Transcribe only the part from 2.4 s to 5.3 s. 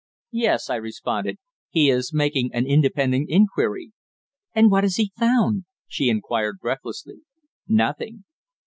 an independent inquiry." "And what has he